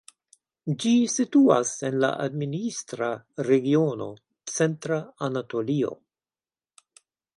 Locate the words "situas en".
1.15-1.97